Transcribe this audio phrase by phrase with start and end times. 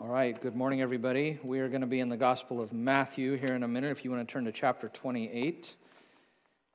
[0.00, 1.40] All right, good morning, everybody.
[1.42, 3.90] We are going to be in the Gospel of Matthew here in a minute.
[3.90, 5.74] If you want to turn to chapter 28,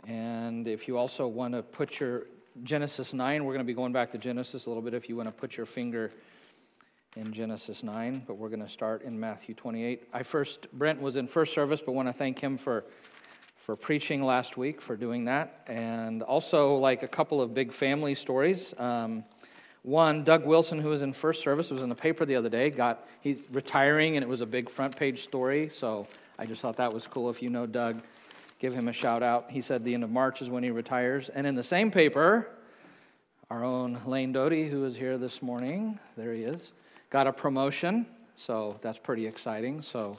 [0.05, 2.23] and if you also want to put your
[2.63, 4.93] Genesis 9, we're going to be going back to Genesis a little bit.
[4.93, 6.11] If you want to put your finger
[7.15, 10.09] in Genesis 9, but we're going to start in Matthew 28.
[10.11, 12.83] I first, Brent was in first service, but want to thank him for
[13.65, 18.13] for preaching last week, for doing that, and also like a couple of big family
[18.15, 18.73] stories.
[18.77, 19.23] Um,
[19.83, 22.69] one, Doug Wilson, who was in first service, was in the paper the other day.
[22.69, 25.69] Got he's retiring, and it was a big front page story.
[25.73, 26.07] So
[26.39, 27.29] I just thought that was cool.
[27.29, 28.01] If you know Doug,
[28.59, 29.51] give him a shout out.
[29.51, 31.29] He said the end of March is when he retires.
[31.35, 32.47] And in the same paper,
[33.49, 36.71] our own Lane Doty, who is here this morning, there he is,
[37.09, 38.05] got a promotion.
[38.37, 39.81] So that's pretty exciting.
[39.81, 40.17] So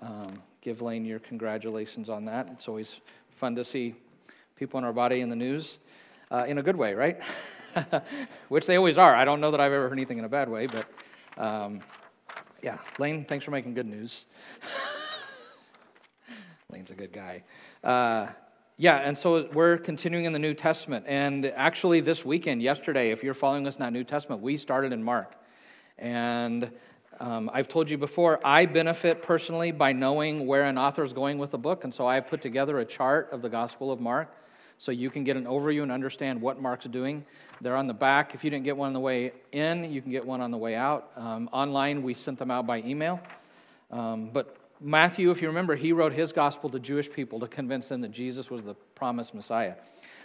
[0.00, 2.48] um, give Lane your congratulations on that.
[2.52, 2.94] It's always
[3.36, 3.96] fun to see
[4.54, 5.78] people in our body in the news
[6.30, 7.20] uh, in a good way, right?
[8.48, 9.14] which they always are.
[9.14, 10.86] I don't know that I've ever heard anything in a bad way, but
[11.42, 11.80] um,
[12.62, 14.26] yeah, Lane, thanks for making good news.
[16.70, 17.42] Lane's a good guy.
[17.82, 18.28] Uh,
[18.78, 21.04] yeah, and so we're continuing in the New Testament.
[21.06, 24.92] And actually, this weekend, yesterday, if you're following us in that New Testament, we started
[24.92, 25.34] in Mark.
[25.98, 26.70] And
[27.20, 31.38] um, I've told you before, I benefit personally by knowing where an author is going
[31.38, 31.84] with a book.
[31.84, 34.34] And so I put together a chart of the Gospel of Mark
[34.82, 37.24] so you can get an overview and understand what Mark's doing.
[37.60, 38.34] They're on the back.
[38.34, 40.56] If you didn't get one on the way in, you can get one on the
[40.56, 41.12] way out.
[41.14, 43.20] Um, online, we sent them out by email.
[43.92, 47.86] Um, but Matthew, if you remember, he wrote his gospel to Jewish people to convince
[47.86, 49.74] them that Jesus was the promised Messiah.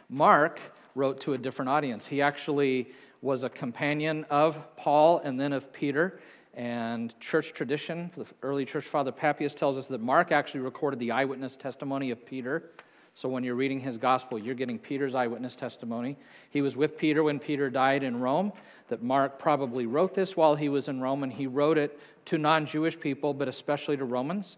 [0.09, 0.59] Mark
[0.95, 2.07] wrote to a different audience.
[2.07, 2.87] He actually
[3.21, 6.19] was a companion of Paul and then of Peter.
[6.55, 11.11] And church tradition, the early church father Papias tells us that Mark actually recorded the
[11.11, 12.71] eyewitness testimony of Peter
[13.17, 16.15] so when you're reading his gospel, you're getting Peter's eyewitness testimony.
[16.51, 18.53] He was with Peter when Peter died in Rome,
[18.89, 22.37] that Mark probably wrote this while he was in Rome, and he wrote it to
[22.37, 24.57] non Jewish people, but especially to Romans.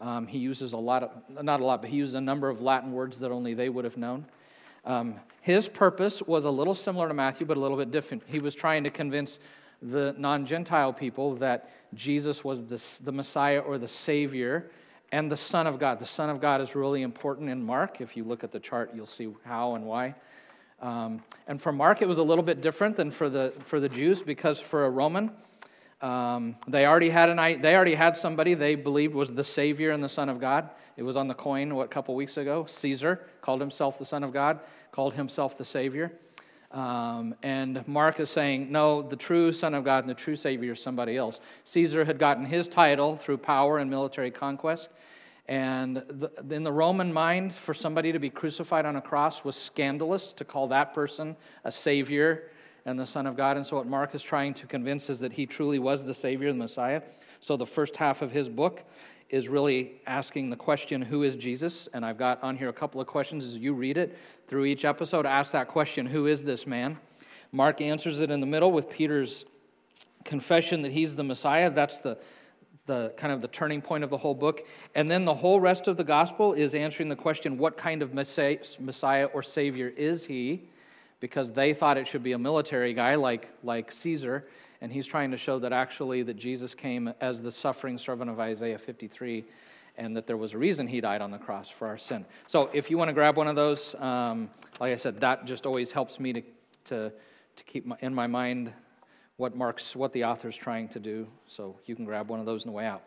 [0.00, 1.10] Um, he uses a lot of,
[1.44, 3.84] not a lot, but he uses a number of Latin words that only they would
[3.84, 4.24] have known.
[4.86, 8.22] Um, his purpose was a little similar to Matthew, but a little bit different.
[8.26, 9.38] He was trying to convince
[9.82, 14.70] the non Gentile people that Jesus was the, the Messiah or the Savior
[15.12, 15.98] and the Son of God.
[15.98, 18.00] The Son of God is really important in Mark.
[18.00, 20.14] If you look at the chart, you'll see how and why.
[20.80, 23.88] Um, and for Mark, it was a little bit different than for the, for the
[23.88, 25.30] Jews because for a Roman,
[26.00, 30.02] um, they, already had an, they already had somebody they believed was the Savior and
[30.02, 30.70] the Son of God.
[30.96, 32.66] It was on the coin, what, a couple weeks ago?
[32.68, 34.60] Caesar called himself the Son of God,
[34.92, 36.12] called himself the Savior.
[36.70, 40.72] Um, and Mark is saying, no, the true Son of God and the true Savior
[40.72, 41.40] is somebody else.
[41.64, 44.88] Caesar had gotten his title through power and military conquest.
[45.48, 49.56] And the, in the Roman mind, for somebody to be crucified on a cross was
[49.56, 52.50] scandalous to call that person a Savior
[52.86, 53.56] and the Son of God.
[53.56, 56.52] And so, what Mark is trying to convince is that he truly was the Savior,
[56.52, 57.02] the Messiah.
[57.40, 58.84] So, the first half of his book
[59.30, 61.88] is really asking the question, Who is Jesus?
[61.92, 64.18] And I've got on here a couple of questions as you read it
[64.48, 65.24] through each episode.
[65.24, 66.98] Ask that question, Who is this man?
[67.52, 69.44] Mark answers it in the middle with Peter's
[70.24, 71.70] confession that he's the Messiah.
[71.70, 72.18] That's the,
[72.86, 74.66] the kind of the turning point of the whole book.
[74.94, 78.12] And then the whole rest of the gospel is answering the question, What kind of
[78.12, 80.64] Messiah or Savior is he?
[81.20, 84.46] Because they thought it should be a military guy like, like Caesar
[84.80, 88.40] and he's trying to show that actually that Jesus came as the suffering servant of
[88.40, 89.44] Isaiah 53
[89.96, 92.24] and that there was a reason he died on the cross for our sin.
[92.46, 94.48] So if you want to grab one of those, um,
[94.80, 96.42] like I said, that just always helps me to,
[96.86, 97.12] to,
[97.56, 98.72] to keep my, in my mind
[99.36, 101.26] what Mark's, what the author's trying to do.
[101.48, 103.02] So you can grab one of those on the way out.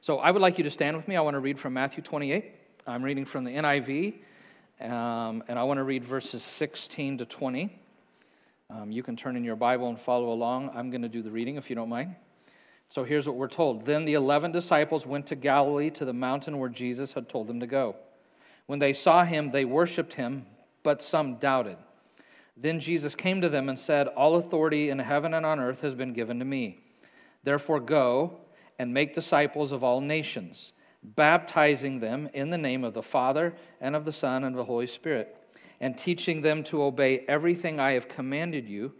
[0.00, 1.16] So I would like you to stand with me.
[1.16, 2.54] I want to read from Matthew 28.
[2.86, 4.14] I'm reading from the NIV,
[4.80, 7.78] um, and I want to read verses 16 to 20.
[8.70, 10.72] Um, you can turn in your Bible and follow along.
[10.74, 12.14] I'm going to do the reading if you don't mind.
[12.90, 16.58] So here's what we're told Then the eleven disciples went to Galilee to the mountain
[16.58, 17.96] where Jesus had told them to go.
[18.66, 20.44] When they saw him, they worshiped him,
[20.82, 21.78] but some doubted.
[22.58, 25.94] Then Jesus came to them and said, All authority in heaven and on earth has
[25.94, 26.80] been given to me.
[27.44, 28.36] Therefore, go
[28.78, 30.72] and make disciples of all nations,
[31.02, 34.64] baptizing them in the name of the Father and of the Son and of the
[34.64, 35.37] Holy Spirit
[35.80, 38.92] and teaching them to obey everything I have commanded you.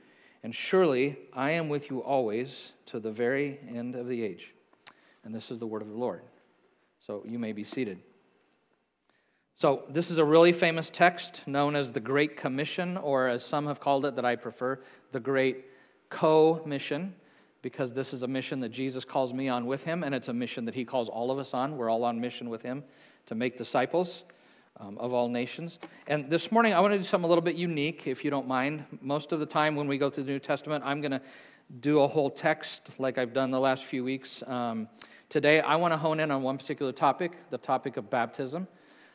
[0.42, 4.54] And surely I am with you always to the very end of the age.
[5.24, 6.22] And this is the word of the Lord.
[7.00, 7.98] So you may be seated.
[9.60, 13.66] So, this is a really famous text known as the Great Commission, or as some
[13.66, 14.78] have called it that I prefer,
[15.10, 15.64] the Great
[16.10, 17.12] Co Mission,
[17.60, 20.32] because this is a mission that Jesus calls me on with him, and it's a
[20.32, 21.76] mission that he calls all of us on.
[21.76, 22.84] We're all on mission with him
[23.26, 24.22] to make disciples
[24.80, 25.78] um, of all nations.
[26.06, 28.46] And this morning, I want to do something a little bit unique, if you don't
[28.46, 28.84] mind.
[29.00, 31.20] Most of the time, when we go through the New Testament, I'm going to
[31.80, 34.42] do a whole text like I've done the last few weeks.
[34.46, 34.88] Um,
[35.28, 38.66] today, I want to hone in on one particular topic, the topic of baptism,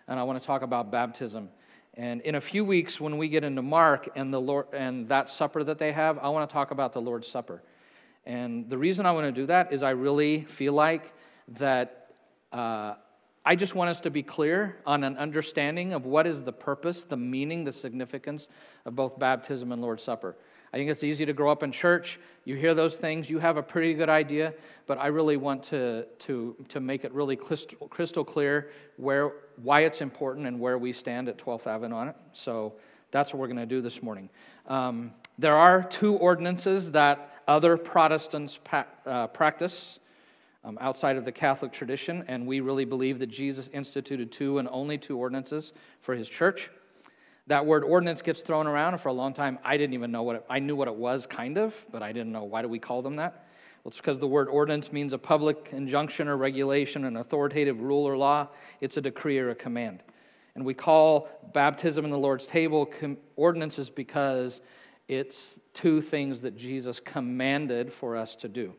[0.07, 1.49] and I want to talk about baptism.
[1.95, 5.29] And in a few weeks, when we get into Mark and the Lord and that
[5.29, 7.61] supper that they have, I want to talk about the Lord's Supper.
[8.25, 11.13] And the reason I want to do that is I really feel like
[11.59, 12.07] that
[12.51, 12.95] uh,
[13.45, 17.03] I just want us to be clear on an understanding of what is the purpose,
[17.03, 18.47] the meaning, the significance
[18.85, 20.37] of both baptism and Lord's Supper.
[20.73, 22.19] I think it's easy to grow up in church.
[22.45, 24.53] You hear those things, you have a pretty good idea,
[24.87, 29.81] but I really want to, to, to make it really crystal, crystal clear where, why
[29.81, 32.15] it's important and where we stand at 12th Avenue on it.
[32.31, 32.73] So
[33.11, 34.29] that's what we're going to do this morning.
[34.67, 39.99] Um, there are two ordinances that other Protestants pa- uh, practice
[40.63, 44.67] um, outside of the Catholic tradition, and we really believe that Jesus instituted two and
[44.69, 46.69] only two ordinances for his church.
[47.47, 50.23] That word ordinance gets thrown around, and for a long time, I didn't even know
[50.23, 52.69] what it, I knew what it was, kind of, but I didn't know why do
[52.69, 53.45] we call them that.
[53.83, 58.05] Well, it's because the word ordinance means a public injunction or regulation, an authoritative rule
[58.05, 58.47] or law.
[58.79, 60.03] It's a decree or a command.
[60.55, 64.61] And we call baptism and the Lord's table com- ordinances because
[65.09, 68.73] it's two things that Jesus commanded for us to do.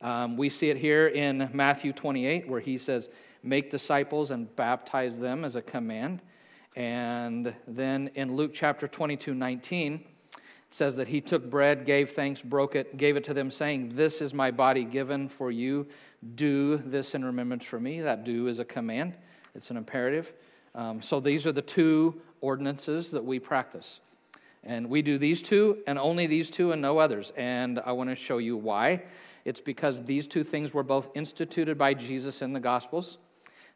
[0.00, 3.08] Um, we see it here in Matthew 28, where he says,
[3.42, 6.20] Make disciples and baptize them as a command.
[6.74, 10.40] And then in Luke chapter 22, 19, it
[10.70, 14.20] says that he took bread, gave thanks, broke it, gave it to them, saying, This
[14.20, 15.86] is my body given for you.
[16.34, 18.00] Do this in remembrance for me.
[18.00, 19.14] That do is a command,
[19.54, 20.32] it's an imperative.
[20.74, 24.00] Um, so these are the two ordinances that we practice.
[24.66, 27.32] And we do these two and only these two and no others.
[27.36, 29.04] And I want to show you why.
[29.44, 33.18] It's because these two things were both instituted by Jesus in the Gospels.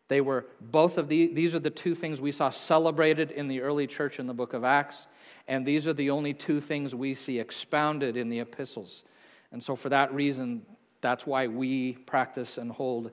[0.08, 3.60] They were both of the, these are the two things we saw celebrated in the
[3.60, 5.06] early church in the book of Acts,
[5.46, 9.04] and these are the only two things we see expounded in the epistles.
[9.52, 10.62] And so, for that reason,
[11.00, 13.12] that's why we practice and hold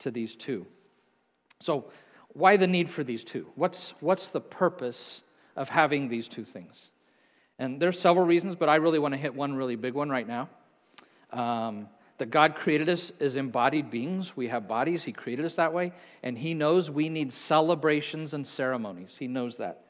[0.00, 0.66] to these two.
[1.62, 1.86] So,
[2.34, 3.46] why the need for these two?
[3.54, 5.22] What's, what's the purpose
[5.56, 6.90] of having these two things?
[7.58, 10.26] And there's several reasons, but I really want to hit one really big one right
[10.26, 10.48] now.
[11.32, 14.36] Um, that God created us as embodied beings.
[14.36, 15.92] We have bodies, He created us that way,
[16.22, 19.16] and He knows we need celebrations and ceremonies.
[19.18, 19.86] He knows that.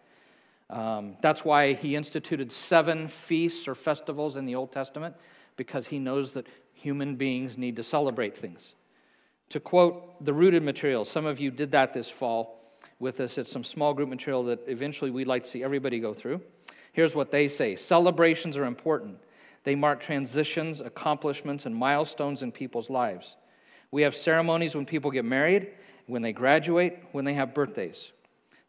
[0.70, 5.14] Um, that's why He instituted seven feasts or festivals in the Old Testament,
[5.56, 8.75] because He knows that human beings need to celebrate things.
[9.50, 12.60] To quote the rooted material, some of you did that this fall
[12.99, 13.37] with us.
[13.37, 16.40] It's some small group material that eventually we'd like to see everybody go through.
[16.94, 19.19] Here's what they say Celebrations are important
[19.64, 23.37] they mark transitions, accomplishments, and milestones in people's lives.
[23.91, 25.69] We have ceremonies when people get married,
[26.06, 28.12] when they graduate, when they have birthdays.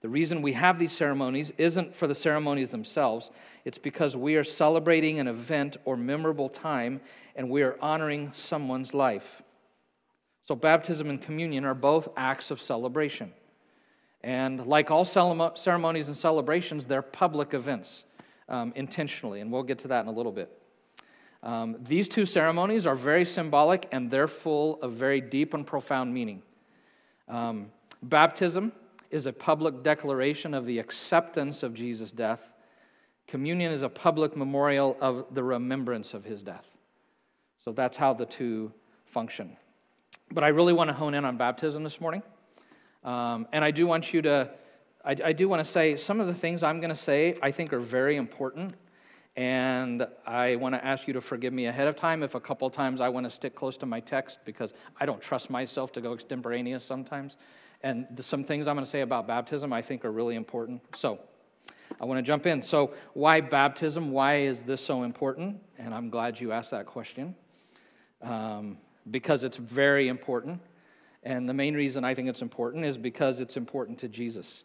[0.02, 3.32] The reason we have these ceremonies isn't for the ceremonies themselves,
[3.64, 7.02] it's because we are celebrating an event or memorable time
[7.36, 9.42] and we are honoring someone's life.
[10.48, 13.34] So, baptism and communion are both acts of celebration.
[14.22, 18.04] And like all ceremonies and celebrations, they're public events
[18.50, 20.52] um, intentionally, and we'll get to that in a little bit.
[21.44, 26.12] Um, these two ceremonies are very symbolic and they're full of very deep and profound
[26.12, 26.42] meaning.
[27.28, 27.68] Um,
[28.02, 28.72] baptism
[29.12, 32.42] is a public declaration of the acceptance of Jesus' death.
[33.28, 36.66] Communion is a public memorial of the remembrance of his death.
[37.64, 38.72] So that's how the two
[39.06, 39.56] function.
[40.32, 42.24] But I really want to hone in on baptism this morning.
[43.04, 44.50] Um, and I do want you to,
[45.06, 47.52] I, I do want to say some of the things I'm going to say I
[47.52, 48.74] think are very important
[49.36, 52.70] and I want to ask you to forgive me ahead of time if a couple
[52.70, 56.02] times I want to stick close to my text because I don't trust myself to
[56.02, 57.36] go extemporaneous sometimes.
[57.84, 60.82] And some things I'm going to say about baptism I think are really important.
[60.96, 61.20] So
[62.02, 62.64] I want to jump in.
[62.64, 64.12] So, why baptism?
[64.12, 65.62] Why is this so important?
[65.78, 67.36] And I'm glad you asked that question
[68.24, 68.78] um,
[69.12, 70.62] because it's very important.
[71.24, 74.64] And the main reason I think it's important is because it's important to Jesus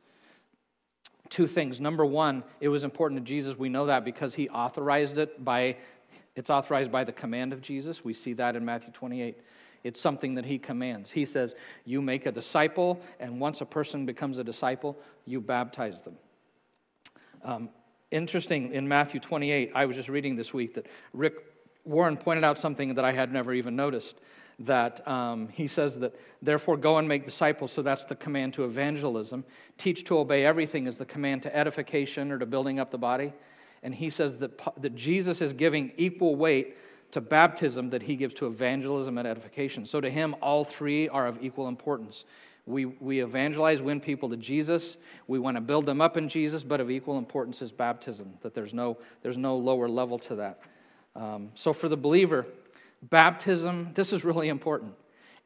[1.30, 1.80] two things.
[1.80, 3.56] Number one, it was important to Jesus.
[3.56, 5.76] We know that because he authorized it by,
[6.36, 8.04] it's authorized by the command of Jesus.
[8.04, 9.38] We see that in Matthew 28.
[9.82, 11.10] It's something that he commands.
[11.10, 11.54] He says,
[11.86, 16.16] You make a disciple, and once a person becomes a disciple, you baptize them.
[17.42, 17.70] Um,
[18.10, 21.34] interesting, in Matthew 28, I was just reading this week that Rick
[21.84, 24.16] Warren pointed out something that I had never even noticed
[24.60, 27.72] that um, he says that, therefore, go and make disciples.
[27.72, 29.44] So that's the command to evangelism.
[29.78, 33.32] Teach to obey everything is the command to edification or to building up the body.
[33.82, 36.76] And he says that, that Jesus is giving equal weight
[37.12, 39.86] to baptism that he gives to evangelism and edification.
[39.86, 42.24] So to him, all three are of equal importance.
[42.66, 44.96] We, we evangelize, win people to Jesus.
[45.26, 48.54] We want to build them up in Jesus, but of equal importance is baptism, that
[48.54, 50.60] there's no, there's no lower level to that.
[51.16, 52.46] Um, so, for the believer,
[53.02, 54.94] baptism, this is really important.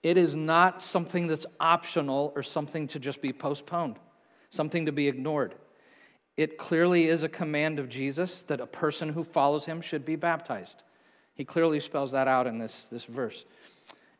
[0.02, 3.96] It is not something that's optional or something to just be postponed,
[4.50, 5.54] something to be ignored.
[6.36, 10.16] It clearly is a command of Jesus that a person who follows him should be
[10.16, 10.82] baptized.
[11.34, 13.44] He clearly spells that out in this, this verse.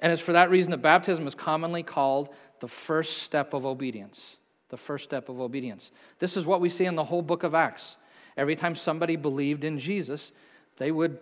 [0.01, 4.37] And it's for that reason that baptism is commonly called the first step of obedience.
[4.71, 5.91] The first step of obedience.
[6.19, 7.97] This is what we see in the whole book of Acts.
[8.37, 10.33] Every time somebody believed in Jesus,
[10.79, 11.19] they would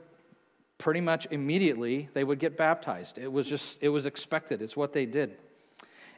[0.83, 3.17] pretty much immediately they would get baptized.
[3.17, 4.61] It was just it was expected.
[4.61, 5.37] It's what they did.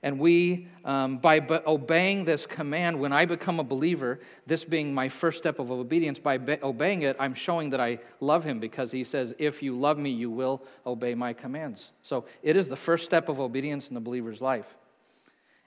[0.03, 4.93] And we, um, by be- obeying this command, when I become a believer, this being
[4.93, 8.59] my first step of obedience, by be- obeying it, I'm showing that I love him
[8.59, 11.91] because he says, If you love me, you will obey my commands.
[12.03, 14.67] So it is the first step of obedience in the believer's life.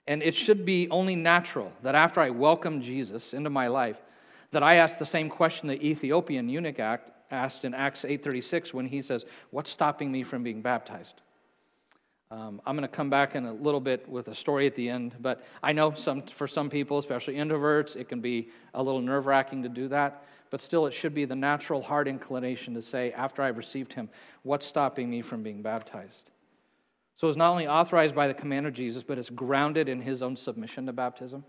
[0.08, 3.98] And it should be only natural that after I welcome Jesus into my life,
[4.51, 6.80] that I ask the same question the Ethiopian eunuch
[7.31, 11.22] asked in Acts 8:36 when he says, "What's stopping me from being baptized?"
[12.29, 14.89] Um, I'm going to come back in a little bit with a story at the
[14.89, 19.00] end, but I know some, for some people, especially introverts, it can be a little
[19.00, 20.25] nerve wracking to do that.
[20.50, 24.10] But still, it should be the natural heart inclination to say, after I've received Him,
[24.43, 26.31] what's stopping me from being baptized?
[27.15, 30.22] So it's not only authorized by the command of Jesus, but it's grounded in His
[30.22, 31.46] own submission to baptism.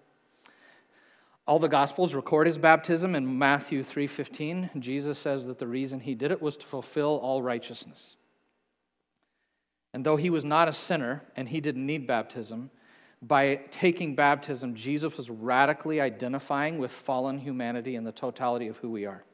[1.49, 4.69] All the gospels record his baptism in Matthew 3:15.
[4.79, 8.17] Jesus says that the reason he did it was to fulfill all righteousness.
[9.95, 12.71] And though he was not a sinner and he didn't need baptism,
[13.23, 18.91] by taking baptism, Jesus was radically identifying with fallen humanity and the totality of who
[18.91, 19.25] we are.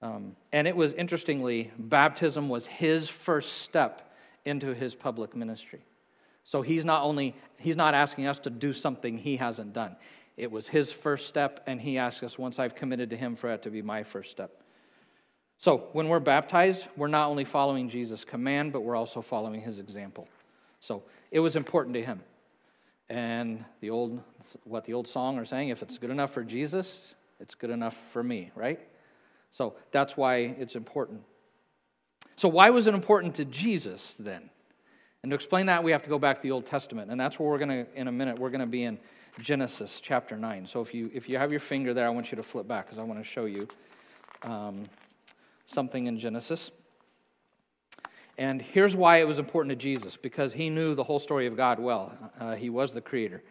[0.00, 4.10] Um, and it was interestingly, baptism was his first step
[4.46, 5.84] into his public ministry.
[6.44, 9.96] So he's not only he's not asking us to do something he hasn't done.
[10.40, 13.48] It was his first step, and he asked us once I've committed to him for
[13.48, 14.62] that to be my first step.
[15.58, 19.78] So, when we're baptized, we're not only following Jesus' command, but we're also following his
[19.78, 20.26] example.
[20.80, 22.22] So, it was important to him.
[23.10, 24.22] And the old,
[24.64, 27.98] what the old song are saying, if it's good enough for Jesus, it's good enough
[28.10, 28.80] for me, right?
[29.50, 31.20] So, that's why it's important.
[32.36, 34.48] So, why was it important to Jesus then?
[35.22, 37.10] And to explain that, we have to go back to the Old Testament.
[37.10, 38.98] And that's where we're going to, in a minute, we're going to be in
[39.42, 40.66] Genesis chapter 9.
[40.66, 42.86] So, if you, if you have your finger there, I want you to flip back
[42.86, 43.68] because I want to show you.
[44.42, 44.84] Um,
[45.70, 46.70] something in Genesis.
[48.36, 51.56] And here's why it was important to Jesus because he knew the whole story of
[51.56, 52.12] God well.
[52.38, 53.42] Uh, he was the creator.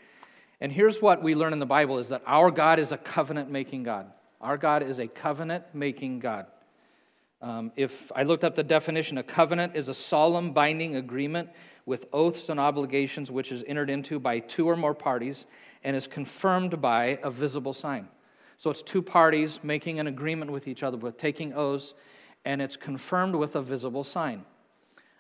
[0.62, 3.50] And here's what we learn in the Bible is that our God is a covenant
[3.50, 4.08] making God.
[4.42, 6.48] Our God is a covenant making God.
[7.42, 11.50] Um, if I looked up the definition, a covenant is a solemn binding agreement
[11.86, 15.46] with oaths and obligations which is entered into by two or more parties
[15.84, 18.08] and is confirmed by a visible sign.
[18.58, 21.94] So it's two parties making an agreement with each other, with taking oaths,
[22.46, 24.44] and it's confirmed with a visible sign.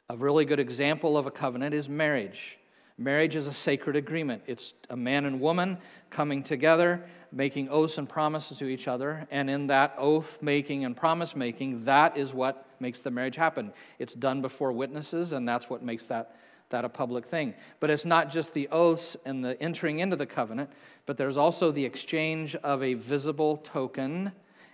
[0.09, 2.57] A really good example of a covenant is marriage.
[2.97, 4.41] Marriage is a sacred agreement.
[4.45, 5.77] It's a man and woman
[6.09, 10.97] coming together, making oaths and promises to each other, and in that oath making and
[10.97, 13.71] promise making, that is what makes the marriage happen.
[13.99, 16.35] It's done before witnesses, and that's what makes that
[16.69, 17.53] that a public thing.
[17.79, 20.69] But it's not just the oaths and the entering into the covenant,
[21.05, 24.31] but there's also the exchange of a visible token,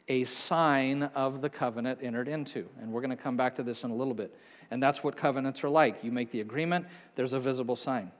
[0.07, 2.67] a sign of the covenant entered into.
[2.81, 4.35] And we're going to come back to this in a little bit.
[4.71, 6.03] And that's what covenants are like.
[6.03, 6.85] You make the agreement,
[7.15, 8.11] there's a visible sign.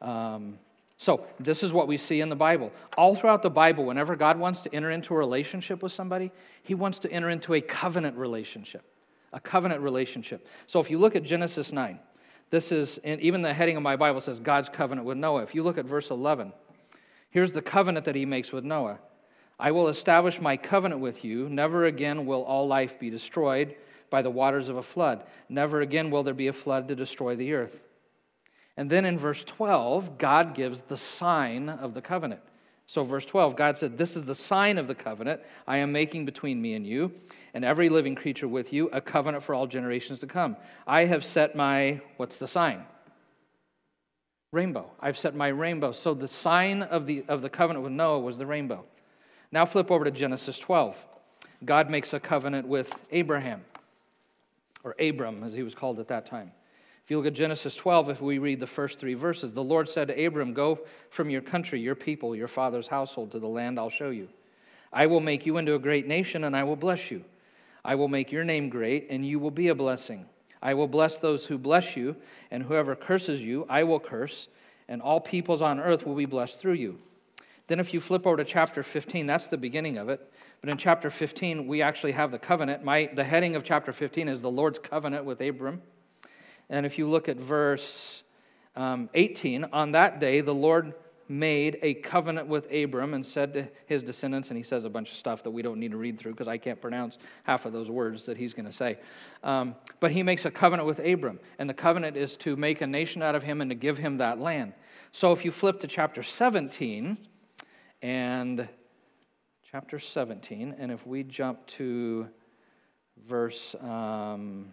[0.00, 0.58] Um,
[1.00, 2.72] so, this is what we see in the Bible.
[2.96, 6.32] All throughout the Bible, whenever God wants to enter into a relationship with somebody,
[6.64, 8.82] He wants to enter into a covenant relationship.
[9.32, 10.48] A covenant relationship.
[10.66, 12.00] So, if you look at Genesis 9,
[12.50, 15.42] this is, and even the heading of my Bible says God's covenant with Noah.
[15.42, 16.52] If you look at verse 11,
[17.30, 18.98] here's the covenant that he makes with Noah
[19.60, 21.48] I will establish my covenant with you.
[21.48, 23.74] Never again will all life be destroyed
[24.08, 25.24] by the waters of a flood.
[25.48, 27.76] Never again will there be a flood to destroy the earth.
[28.76, 32.40] And then in verse 12, God gives the sign of the covenant.
[32.90, 36.24] So, verse 12, God said, This is the sign of the covenant I am making
[36.24, 37.12] between me and you,
[37.52, 40.56] and every living creature with you, a covenant for all generations to come.
[40.86, 42.84] I have set my, what's the sign?
[44.52, 44.90] Rainbow.
[45.00, 45.92] I've set my rainbow.
[45.92, 48.86] So, the sign of the, of the covenant with Noah was the rainbow.
[49.52, 50.96] Now, flip over to Genesis 12.
[51.66, 53.66] God makes a covenant with Abraham,
[54.82, 56.52] or Abram, as he was called at that time.
[57.08, 59.88] If you look at Genesis 12, if we read the first three verses, the Lord
[59.88, 63.78] said to Abram, Go from your country, your people, your father's household to the land
[63.78, 64.28] I'll show you.
[64.92, 67.24] I will make you into a great nation, and I will bless you.
[67.82, 70.26] I will make your name great, and you will be a blessing.
[70.60, 72.14] I will bless those who bless you,
[72.50, 74.48] and whoever curses you, I will curse,
[74.86, 76.98] and all peoples on earth will be blessed through you.
[77.68, 80.30] Then, if you flip over to chapter 15, that's the beginning of it.
[80.60, 82.84] But in chapter 15, we actually have the covenant.
[82.84, 85.80] My, the heading of chapter 15 is the Lord's covenant with Abram.
[86.70, 88.22] And if you look at verse
[88.76, 90.94] um, 18, on that day, the Lord
[91.28, 95.10] made a covenant with Abram and said to his descendants, and he says a bunch
[95.10, 97.72] of stuff that we don't need to read through because I can't pronounce half of
[97.72, 98.98] those words that he's going to say.
[99.42, 102.86] Um, but he makes a covenant with Abram, and the covenant is to make a
[102.86, 104.72] nation out of him and to give him that land.
[105.12, 107.18] So if you flip to chapter 17,
[108.00, 108.68] and
[109.70, 112.28] chapter 17, and if we jump to
[113.26, 114.72] verse, um,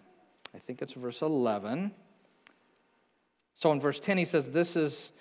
[0.55, 1.91] I think it's verse 11.
[3.55, 5.12] So in verse 10, he says, This is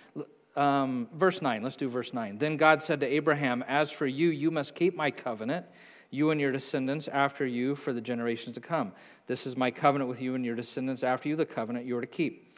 [0.54, 2.38] um, verse 9, let's do verse 9.
[2.38, 5.66] Then God said to Abraham, As for you, you must keep my covenant,
[6.10, 8.92] you and your descendants after you for the generations to come.
[9.26, 12.00] This is my covenant with you and your descendants after you, the covenant you are
[12.00, 12.56] to keep.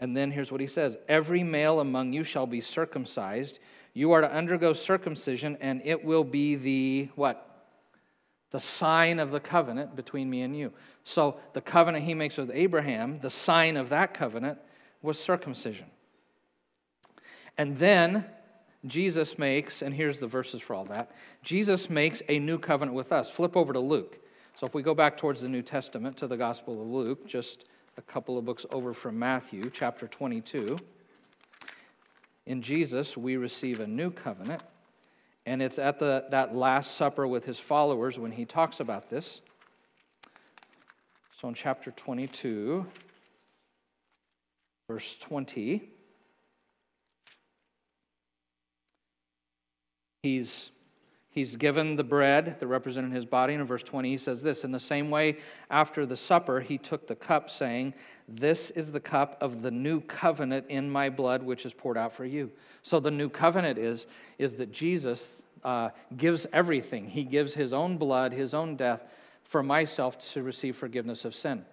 [0.00, 3.60] And then here's what he says Every male among you shall be circumcised.
[3.94, 7.49] You are to undergo circumcision, and it will be the what?
[8.50, 10.72] The sign of the covenant between me and you.
[11.04, 14.58] So the covenant he makes with Abraham, the sign of that covenant
[15.02, 15.86] was circumcision.
[17.56, 18.24] And then
[18.86, 21.10] Jesus makes, and here's the verses for all that
[21.42, 23.30] Jesus makes a new covenant with us.
[23.30, 24.18] Flip over to Luke.
[24.56, 27.64] So if we go back towards the New Testament to the Gospel of Luke, just
[27.96, 30.76] a couple of books over from Matthew, chapter 22.
[32.46, 34.62] In Jesus, we receive a new covenant,
[35.46, 39.40] and it's at the, that Last Supper with his followers when he talks about this.
[41.40, 42.86] So in chapter 22,
[44.88, 45.88] verse 20.
[50.22, 50.70] He's,
[51.30, 53.54] he's given the bread that represented his body.
[53.54, 55.38] And in verse 20, he says this In the same way,
[55.70, 57.94] after the supper, he took the cup, saying,
[58.28, 62.12] This is the cup of the new covenant in my blood, which is poured out
[62.12, 62.50] for you.
[62.82, 64.06] So the new covenant is,
[64.38, 65.30] is that Jesus
[65.64, 67.08] uh, gives everything.
[67.08, 69.02] He gives his own blood, his own death
[69.44, 71.64] for myself to receive forgiveness of sin.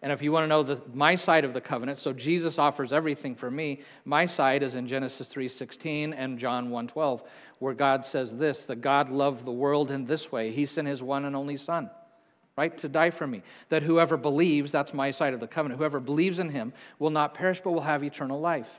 [0.00, 2.92] And if you want to know the, my side of the covenant, so Jesus offers
[2.92, 3.80] everything for me.
[4.04, 7.22] My side is in Genesis 3:16 and John 1:12,
[7.58, 10.52] where God says this: that God loved the world in this way.
[10.52, 11.90] He sent his one and only Son,
[12.56, 13.42] right, to die for me.
[13.70, 17.34] That whoever believes, that's my side of the covenant, whoever believes in him will not
[17.34, 18.70] perish but will have eternal life.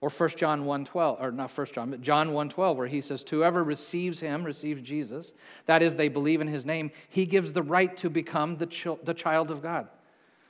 [0.00, 3.62] Or 1 John 1:12, or not 1 John, but John 1:12, where he says, Whoever
[3.62, 5.34] receives him, receives Jesus,
[5.66, 8.88] that is, they believe in his name, he gives the right to become the, ch-
[9.04, 9.88] the child of God.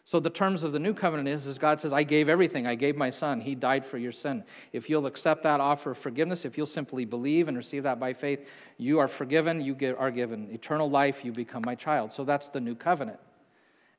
[0.09, 2.65] So the terms of the new covenant is, is God says, I gave everything.
[2.65, 3.41] I gave my son.
[3.41, 4.45] He died for your sin.
[4.73, 8.13] If you'll accept that offer of forgiveness, if you'll simply believe and receive that by
[8.13, 8.47] faith,
[8.79, 9.61] you are forgiven.
[9.61, 11.25] You get, are given eternal life.
[11.25, 12.13] You become my child.
[12.13, 13.19] So that's the new covenant.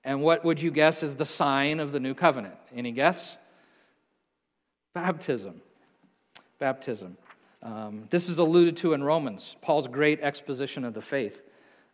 [0.05, 2.55] And what would you guess is the sign of the new covenant?
[2.73, 3.35] Any guess?
[4.93, 5.61] Baptism.
[6.57, 7.17] Baptism.
[7.61, 11.41] Um, this is alluded to in Romans, Paul's great exposition of the faith.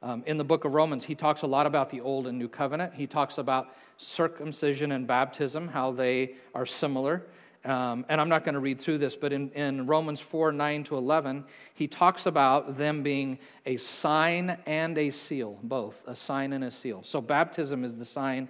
[0.04, 2.50] Um, in the book of Romans, he talks a lot about the Old and New
[2.50, 2.94] Covenant.
[2.94, 7.24] He talks about circumcision and baptism, how they are similar.
[7.64, 10.84] Um, and I'm not going to read through this, but in, in Romans 4 9
[10.86, 16.52] to 11, he talks about them being a sign and a seal, both a sign
[16.52, 17.02] and a seal.
[17.06, 18.50] So baptism is the sign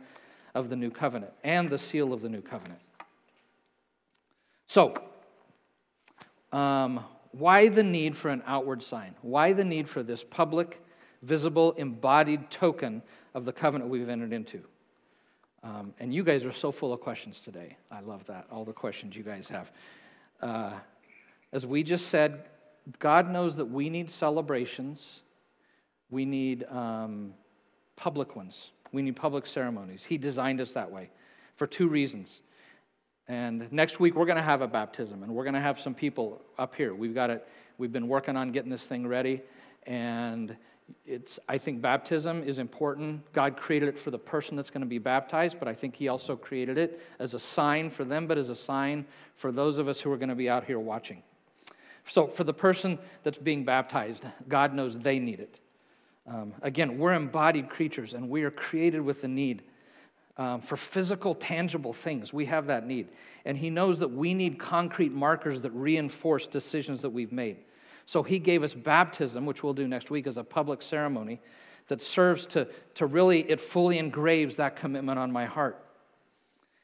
[0.56, 2.80] of the new covenant and the seal of the new covenant.
[4.66, 4.96] So,
[6.52, 9.14] um, why the need for an outward sign?
[9.22, 10.80] Why the need for this public
[11.24, 13.02] visible, embodied token
[13.34, 14.62] of the covenant we've entered into.
[15.64, 17.78] Um, and you guys are so full of questions today.
[17.90, 19.72] I love that, all the questions you guys have.
[20.42, 20.74] Uh,
[21.54, 22.44] as we just said,
[23.00, 25.22] God knows that we need celebrations,
[26.10, 27.34] we need um,
[27.96, 30.04] public ones, we need public ceremonies.
[30.04, 31.10] He designed us that way
[31.56, 32.42] for two reasons.
[33.30, 35.96] And next week we're going to have a baptism, and we're going to have some
[35.96, 36.94] people up here.
[36.94, 37.48] We've got it.
[37.78, 39.42] We've been working on getting this thing ready,
[39.88, 40.58] and
[41.06, 43.32] it's, I think baptism is important.
[43.34, 46.08] God created it for the person that's going to be baptized, but I think He
[46.08, 49.88] also created it as a sign for them, but as a sign for those of
[49.88, 51.24] us who are going to be out here watching.
[52.08, 55.60] So, for the person that's being baptized, God knows they need it.
[56.28, 59.64] Um, again, we're embodied creatures and we are created with the need
[60.38, 62.32] um, for physical, tangible things.
[62.34, 63.10] We have that need.
[63.46, 67.58] And He knows that we need concrete markers that reinforce decisions that we've made.
[68.06, 71.40] So he gave us baptism, which we'll do next week as a public ceremony
[71.88, 75.84] that serves to, to really, it fully engraves that commitment on my heart.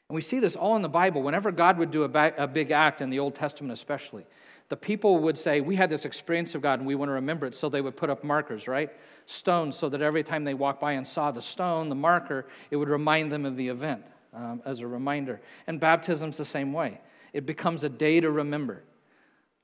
[0.08, 1.22] And we see this all in the Bible.
[1.22, 4.26] Whenever God would do a, ba- a big act, in the Old Testament especially,
[4.68, 7.46] the people would say, We had this experience of God and we want to remember
[7.46, 7.54] it.
[7.54, 8.90] So they would put up markers, right?
[9.26, 12.76] Stones, so that every time they walked by and saw the stone, the marker, it
[12.76, 14.04] would remind them of the event
[14.34, 15.40] um, as a reminder.
[15.66, 17.00] And baptism's the same way.
[17.32, 18.82] It becomes a day to remember.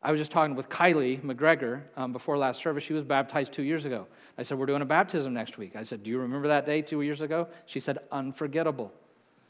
[0.07, 2.85] I was just talking with Kylie McGregor um, before last service.
[2.85, 4.07] She was baptized two years ago.
[4.39, 5.75] I said, We're doing a baptism next week.
[5.75, 7.49] I said, Do you remember that day two years ago?
[7.67, 8.93] She said, Unforgettable.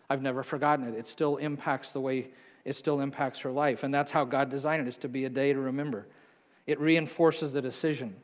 [0.09, 0.95] I've never forgotten it.
[0.95, 2.29] It still impacts the way
[2.65, 3.83] it still impacts her life.
[3.83, 6.07] And that's how God designed it, is to be a day to remember.
[6.67, 8.17] It reinforces the decision.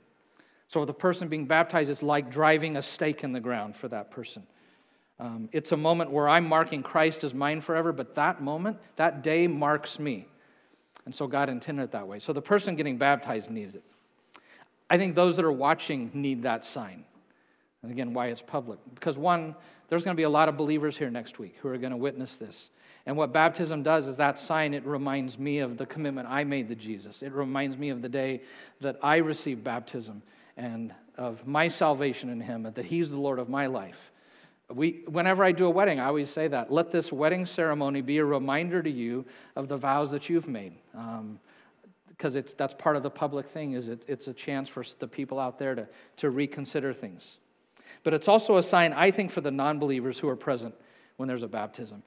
[0.68, 4.10] So the person being baptized is like driving a stake in the ground for that
[4.10, 4.44] person.
[5.20, 9.22] Um, it's a moment where I'm marking Christ as mine forever, but that moment, that
[9.22, 10.28] day marks me.
[11.04, 12.20] And so God intended it that way.
[12.20, 13.82] So the person getting baptized needs it.
[14.88, 17.04] I think those that are watching need that sign.
[17.82, 18.78] And again, why it's public.
[18.94, 19.56] Because one,
[19.88, 21.96] there's going to be a lot of believers here next week who are going to
[21.96, 22.68] witness this.
[23.04, 26.68] And what baptism does is that sign, it reminds me of the commitment I made
[26.68, 27.22] to Jesus.
[27.22, 28.42] It reminds me of the day
[28.80, 30.22] that I received baptism
[30.56, 34.11] and of my salvation in Him, and that He's the Lord of my life.
[34.74, 36.72] We, whenever I do a wedding, I always say that.
[36.72, 39.24] Let this wedding ceremony be a reminder to you
[39.56, 40.74] of the vows that you've made.
[40.92, 45.08] because um, that's part of the public thing is it, it's a chance for the
[45.08, 47.38] people out there to, to reconsider things
[48.04, 50.74] but it's also a sign i think for the non-believers who are present
[51.16, 52.02] when there's a baptism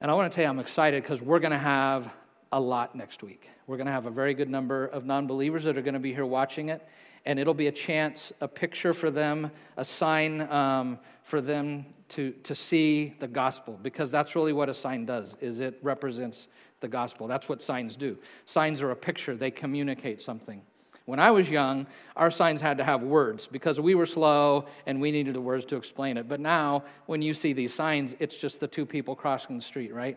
[0.00, 2.12] and i want to tell you i'm excited because we're going to have
[2.52, 5.76] a lot next week we're going to have a very good number of non-believers that
[5.76, 6.86] are going to be here watching it
[7.24, 12.32] and it'll be a chance, a picture for them, a sign um, for them to,
[12.42, 16.48] to see the gospel, because that's really what a sign does, is it represents
[16.80, 17.26] the gospel.
[17.26, 18.18] That's what signs do.
[18.44, 20.60] Signs are a picture, they communicate something.
[21.04, 25.00] When I was young, our signs had to have words because we were slow and
[25.00, 26.28] we needed the words to explain it.
[26.28, 29.92] But now, when you see these signs, it's just the two people crossing the street,
[29.92, 30.16] right?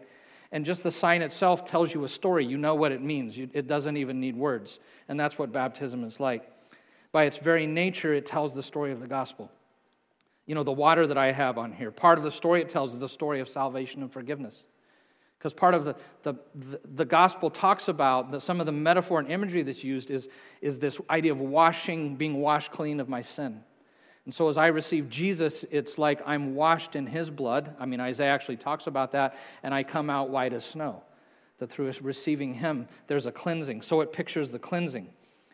[0.52, 2.46] And just the sign itself tells you a story.
[2.46, 3.36] You know what it means.
[3.36, 4.80] it doesn't even need words.
[5.10, 6.44] And that's what baptism is like
[7.16, 9.50] by its very nature, it tells the story of the gospel.
[10.48, 12.94] You know, the water that I have on here, part of the story it tells
[12.94, 14.66] is the story of salvation and forgiveness.
[15.40, 16.36] Because part of the, the,
[16.84, 20.28] the, gospel talks about the, some of the metaphor and imagery that's used is,
[20.60, 23.62] is this idea of washing, being washed clean of my sin.
[24.26, 27.78] And so as I receive Jesus, it's like I'm washed in his blood.
[27.80, 31.02] I mean, Isaiah actually talks about that, and I come out white as snow.
[31.60, 33.84] That through receiving him, there's a cleansing.
[33.84, 35.08] So it pictures the cleansing.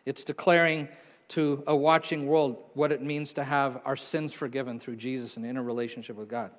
[0.04, 0.88] It's declaring
[1.32, 5.46] to a watching world what it means to have our sins forgiven through Jesus and
[5.46, 6.50] in a relationship with God.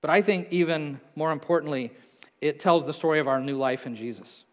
[0.00, 1.92] But I think even more importantly,
[2.40, 4.44] it tells the story of our new life in Jesus.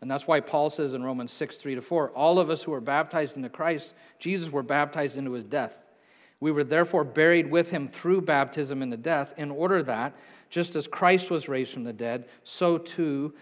[0.00, 2.72] And that's why Paul says in Romans 6, 3 to 4, all of us who
[2.72, 5.74] were baptized into Christ, Jesus were baptized into his death.
[6.40, 10.12] We were therefore buried with him through baptism into death, in order that,
[10.50, 13.32] just as Christ was raised from the dead, so too,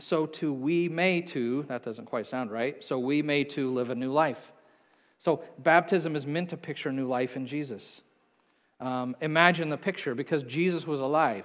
[0.00, 3.90] so too we may too, that doesn't quite sound right, so we may too live
[3.90, 4.52] a new life.
[5.18, 8.00] So, baptism is meant to picture new life in Jesus.
[8.80, 11.44] Um, imagine the picture because Jesus was alive.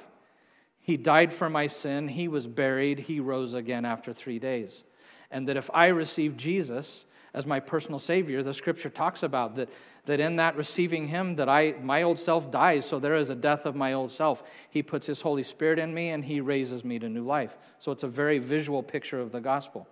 [0.80, 4.84] He died for my sin, he was buried, he rose again after three days.
[5.32, 9.70] And that if I receive Jesus as my personal Savior, the scripture talks about that,
[10.06, 13.36] that in that receiving him, that I my old self dies, so there is a
[13.36, 14.44] death of my old self.
[14.70, 17.58] He puts his Holy Spirit in me and he raises me to new life.
[17.80, 19.88] So it's a very visual picture of the gospel.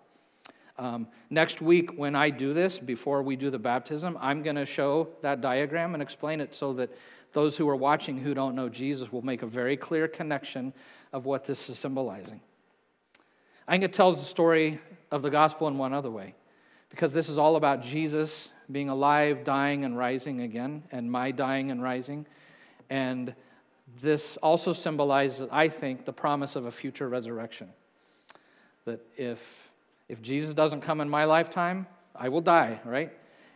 [0.78, 4.66] Um, next week, when I do this, before we do the baptism, I'm going to
[4.66, 6.90] show that diagram and explain it so that
[7.34, 10.74] those who are watching who don't know Jesus will make a very clear connection
[11.14, 12.42] of what this is symbolizing.
[13.68, 14.80] I think it tells the story
[15.12, 16.36] of the gospel in one other way,
[16.90, 21.72] because this is all about Jesus being alive, dying, and rising again, and my dying
[21.72, 22.26] and rising.
[22.90, 23.36] And
[24.02, 27.70] this also symbolizes, I think, the promise of a future resurrection.
[28.86, 29.40] That if
[30.12, 33.14] if Jesus doesn't come in my lifetime, I will die, right?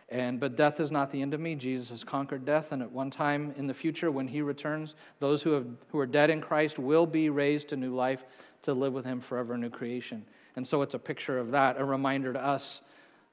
[0.07, 1.53] And but death is not the end of me.
[1.53, 5.41] Jesus has conquered death, and at one time in the future, when he returns, those
[5.41, 8.23] who have who are dead in Christ will be raised to new life
[8.61, 10.25] to live with him forever, new creation.
[10.55, 12.79] And so it's a picture of that, a reminder to us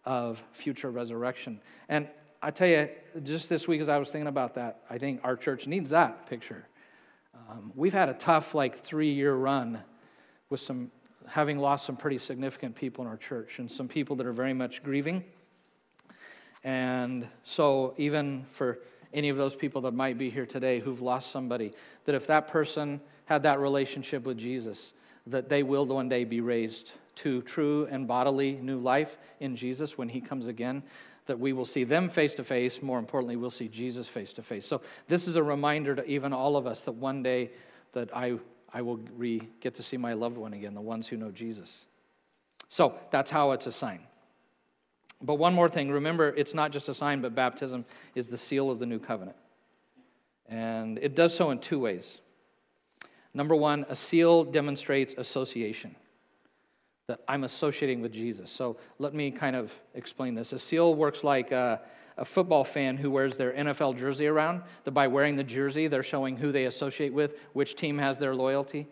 [0.05, 1.61] of future resurrection.
[1.89, 2.09] And
[2.43, 2.89] I tell you,
[3.23, 6.27] just this week as I was thinking about that, I think our church needs that
[6.29, 6.67] picture.
[7.49, 9.79] Um, we've had a tough, like, three year run
[10.51, 10.91] with some
[11.33, 14.53] having lost some pretty significant people in our church and some people that are very
[14.53, 15.25] much grieving.
[16.63, 18.81] And so, even for
[19.15, 21.73] any of those people that might be here today who've lost somebody,
[22.05, 24.93] that if that person had that relationship with Jesus,
[25.27, 29.97] that they will one day be raised to true and bodily new life in Jesus
[29.97, 30.83] when he comes again,
[31.25, 32.83] that we will see them face to face.
[32.83, 34.67] More importantly, we'll see Jesus face to face.
[34.67, 37.53] So, this is a reminder to even all of us that one day
[37.95, 38.35] that I
[38.73, 41.71] I will re- get to see my loved one again, the ones who know Jesus.
[42.69, 44.01] So that's how it's a sign.
[45.21, 48.71] But one more thing remember, it's not just a sign, but baptism is the seal
[48.71, 49.37] of the new covenant.
[50.49, 52.19] And it does so in two ways.
[53.35, 55.97] Number one, a seal demonstrates association.
[57.09, 58.51] that I'm associating with Jesus.
[58.51, 60.53] So let me kind of explain this.
[60.53, 61.81] A seal works like a,
[62.17, 66.03] a, football fan who wears their NFL jersey around, that by wearing the jersey, they're
[66.03, 68.87] showing who they associate with, which team has their loyalty.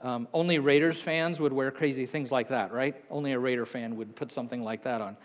[0.00, 2.96] Um, only Raiders fans would wear crazy things like that, right?
[3.10, 5.16] Only a Raider fan would put something like that on.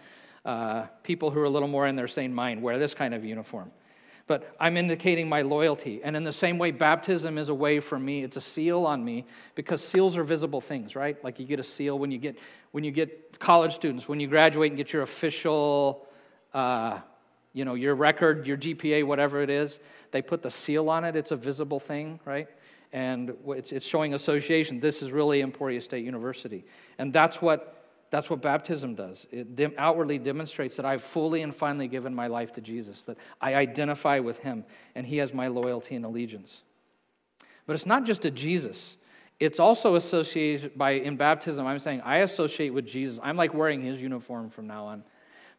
[0.44, 3.24] Uh, people who are a little more in their sane mind wear this kind of
[3.24, 3.72] uniform
[4.28, 6.02] but I'm indicating my loyalty.
[6.04, 9.06] And in the same way, baptism is a way for me, it's a seal on
[9.06, 11.22] me because seals are visible things, right?
[11.24, 12.36] Like you get a seal when you get,
[12.72, 16.08] when you get college students, when you graduate and get your official,
[16.54, 17.00] uh,
[17.56, 19.80] you know, your record, your GPA, whatever it is,
[20.12, 21.16] they put the seal on it.
[21.16, 22.50] It's a visible thing, right?
[22.92, 24.82] And it's, showing association.
[24.82, 26.66] This is really Emporia State University.
[27.00, 27.72] And that's what
[28.12, 29.26] that's what baptism does.
[29.32, 33.18] It dim- outwardly demonstrates that I've fully and finally given my life to Jesus, that
[33.42, 34.64] I identify with him,
[34.94, 36.62] and he has my loyalty and allegiance.
[37.66, 38.98] But it's not just to Jesus.
[39.40, 43.20] It's also associated by, in baptism, I'm saying I associate with Jesus.
[43.24, 45.04] I'm like wearing his uniform from now on.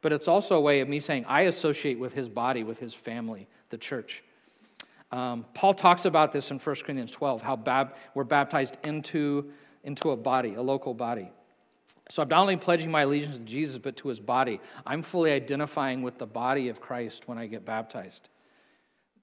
[0.02, 2.94] But it's also a way of me saying I associate with his body, with his
[2.94, 4.22] family, the church.
[5.12, 9.52] Um, Paul talks about this in 1 Corinthians 12, how bab- we're baptized into,
[9.84, 11.30] into a body, a local body.
[12.08, 14.60] So I'm not only pledging my allegiance to Jesus, but to his body.
[14.84, 18.28] I'm fully identifying with the body of Christ when I get baptized.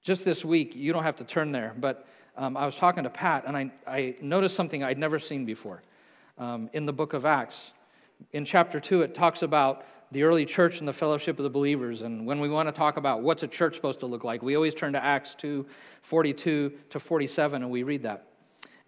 [0.02, 2.06] Just this week, you don't have to turn there, but
[2.36, 5.82] um, I was talking to Pat, and I, I noticed something I'd never seen before
[6.36, 7.58] um, in the book of Acts.
[8.32, 12.02] In chapter 2, it talks about the early church and the fellowship of the believers.
[12.02, 14.54] And when we want to talk about what's a church supposed to look like, we
[14.54, 15.66] always turn to Acts 2
[16.02, 18.28] 42 to 47, and we read that.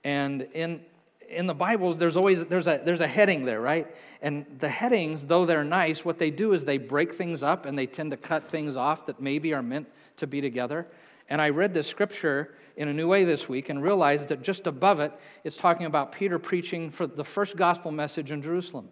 [0.04, 0.80] And in
[1.28, 3.94] in the Bibles, there's always there's a there's a heading there, right?
[4.22, 7.76] And the headings, though they're nice, what they do is they break things up and
[7.76, 10.86] they tend to cut things off that maybe are meant to be together.
[11.28, 14.66] And I read this scripture in a new way this week and realized that just
[14.68, 15.12] above it,
[15.42, 18.88] it's talking about Peter preaching for the first gospel message in Jerusalem.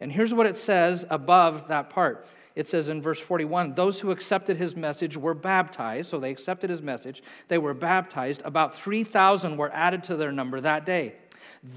[0.00, 2.26] And here's what it says above that part.
[2.54, 6.10] It says in verse 41 those who accepted his message were baptized.
[6.10, 7.22] So they accepted his message.
[7.48, 8.42] They were baptized.
[8.44, 11.14] About 3,000 were added to their number that day.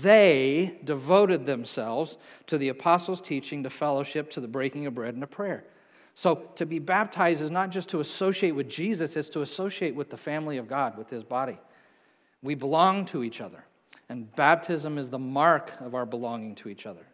[0.02, 5.22] They devoted themselves to the apostles' teaching, to fellowship, to the breaking of bread, and
[5.22, 5.64] to prayer.
[6.16, 10.10] So to be baptized is not just to associate with Jesus, it's to associate with
[10.10, 11.58] the family of God, with his body.
[12.42, 13.64] We belong to each other,
[14.10, 17.06] and baptism is the mark of our belonging to each other.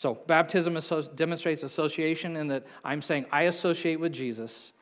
[0.00, 0.78] So, baptism
[1.14, 4.72] demonstrates association in that I'm saying I associate with Jesus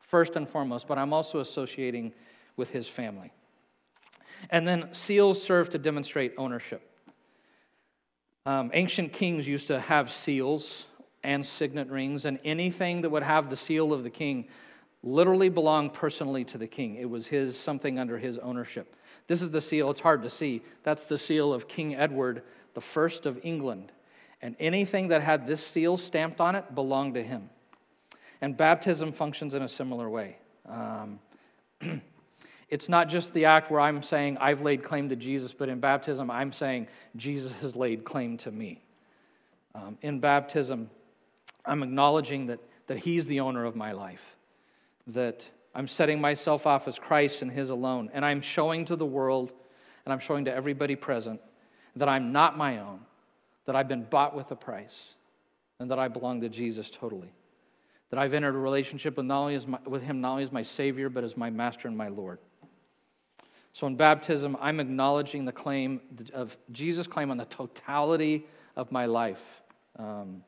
[0.00, 2.12] first and foremost, but I'm also associating
[2.56, 3.30] with his family.
[4.50, 6.82] And then seals serve to demonstrate ownership.
[8.46, 10.86] Um, ancient kings used to have seals
[11.22, 14.48] and signet rings, and anything that would have the seal of the king
[15.04, 16.96] literally belonged personally to the king.
[16.96, 18.96] It was his, something under his ownership.
[19.28, 20.64] This is the seal, it's hard to see.
[20.82, 22.42] That's the seal of King Edward
[22.74, 23.92] the First of England.
[24.44, 27.50] And anything that had this seal stamped on it belonged to him.
[28.40, 30.36] And baptism functions in a similar way.
[30.68, 31.18] Um,
[32.74, 35.78] It's not just the act where I'm saying I've laid claim to Jesus, but in
[35.78, 38.82] baptism, I'm saying Jesus has laid claim to me.
[39.76, 40.90] Um, in baptism,
[41.64, 44.22] I'm acknowledging that, that He's the owner of my life,
[45.06, 49.06] that I'm setting myself off as Christ and His alone, and I'm showing to the
[49.06, 49.52] world
[50.04, 51.40] and I'm showing to everybody present
[51.94, 53.00] that I'm not my own,
[53.66, 55.14] that I've been bought with a price,
[55.78, 57.32] and that I belong to Jesus totally.
[58.10, 60.52] That I've entered a relationship with, not only as my, with Him not only as
[60.52, 62.38] my Savior, but as my Master and my Lord.
[63.72, 66.00] So in baptism, I'm acknowledging the claim
[66.32, 68.46] of Jesus' claim on the totality
[68.76, 69.42] of my life.
[69.98, 70.44] Um,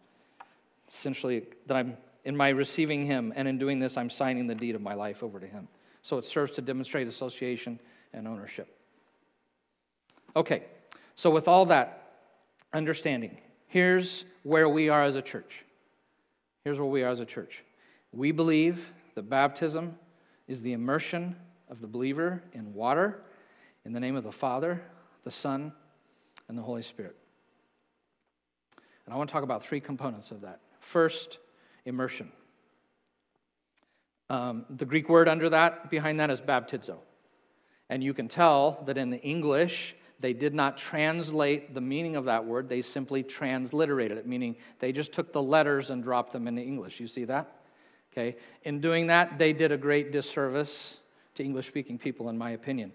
[0.88, 4.74] essentially, that I'm in my receiving Him, and in doing this, I'm signing the deed
[4.74, 5.66] of my life over to Him.
[6.02, 7.80] So it serves to demonstrate association
[8.12, 8.68] and ownership.
[10.36, 10.64] Okay,
[11.16, 12.05] so with all that
[12.72, 15.64] understanding, here's where we are as a church.
[16.64, 17.62] Here's where we are as a church.
[18.12, 19.96] We believe that baptism
[20.48, 21.36] is the immersion
[21.68, 23.22] of the believer in water
[23.84, 24.82] in the name of the Father,
[25.24, 25.72] the Son,
[26.48, 27.16] and the Holy Spirit.
[29.04, 30.60] And I want to talk about three components of that.
[30.80, 31.38] First,
[31.84, 32.32] immersion.
[34.28, 36.96] Um, the Greek word under that, behind that, is baptizo.
[37.88, 42.24] And you can tell that in the English, they did not translate the meaning of
[42.24, 46.48] that word, they simply transliterated it, meaning they just took the letters and dropped them
[46.48, 47.00] into English.
[47.00, 47.52] You see that?
[48.12, 48.36] Okay.
[48.64, 50.96] In doing that, they did a great disservice
[51.34, 52.92] to English speaking people, in my opinion.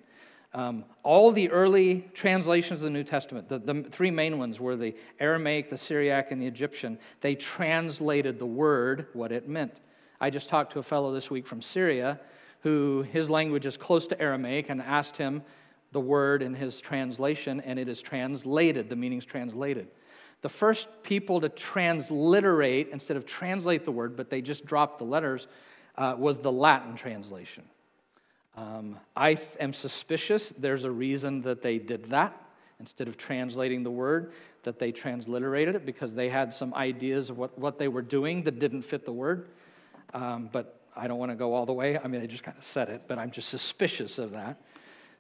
[0.54, 4.76] Um, all the early translations of the New Testament, the, the three main ones were
[4.76, 6.98] the Aramaic, the Syriac, and the Egyptian.
[7.22, 9.74] They translated the word, what it meant.
[10.20, 12.20] I just talked to a fellow this week from Syria
[12.62, 15.42] who his language is close to Aramaic and asked him
[15.92, 18.90] the word in his translation, and it is translated.
[18.90, 19.88] The meaning's translated.
[20.42, 25.06] The first people to transliterate, instead of translate the word, but they just dropped the
[25.06, 25.48] letters,
[25.98, 27.64] uh, was the Latin translation.
[28.56, 32.36] Um, I am suspicious there's a reason that they did that.
[32.80, 37.38] Instead of translating the word, that they transliterated it because they had some ideas of
[37.38, 39.50] what, what they were doing that didn't fit the word.
[40.16, 42.00] Um, but I don't want to go all the way.
[42.00, 44.60] I mean, they just kind of said it, but I'm just suspicious of that.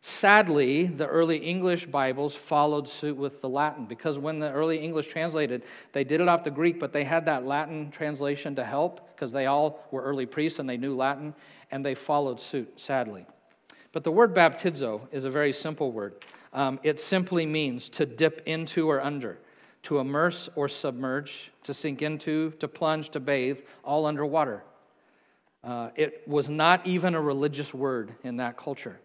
[0.04, 5.08] Sadly, the early English Bibles followed suit with the Latin because when the early English
[5.08, 5.62] translated,
[5.94, 9.32] they did it off the Greek, but they had that Latin translation to help because
[9.32, 11.36] they all were early priests and they knew Latin,
[11.70, 13.28] and they followed suit, sadly.
[13.92, 16.16] But the word baptizo is a very simple word.
[16.52, 19.38] Um, it simply means to dip into or under,
[19.84, 24.64] to immerse or submerge, to sink into, to plunge, to bathe, all under water.
[25.64, 29.00] Uh, it was not even a religious word in that culture.